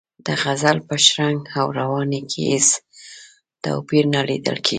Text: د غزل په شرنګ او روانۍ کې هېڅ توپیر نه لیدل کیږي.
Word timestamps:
د 0.25 0.27
غزل 0.41 0.77
په 0.87 0.95
شرنګ 1.07 1.41
او 1.59 1.67
روانۍ 1.79 2.21
کې 2.31 2.41
هېڅ 2.51 2.67
توپیر 3.63 4.03
نه 4.15 4.21
لیدل 4.29 4.55
کیږي. 4.63 4.69